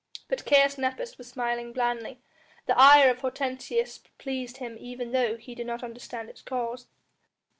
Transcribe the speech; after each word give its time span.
But 0.29 0.47
Caius 0.47 0.79
Nepos 0.79 1.19
was 1.19 1.27
smiling 1.27 1.73
blandly: 1.73 2.17
the 2.65 2.75
ire 2.75 3.11
of 3.11 3.21
Hortensius 3.21 3.99
pleased 4.17 4.57
him 4.57 4.75
even 4.79 5.11
though 5.11 5.37
he 5.37 5.53
did 5.53 5.67
not 5.67 5.83
understand 5.83 6.27
its 6.27 6.41
cause. 6.41 6.87